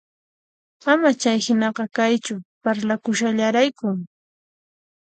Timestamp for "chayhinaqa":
1.21-1.83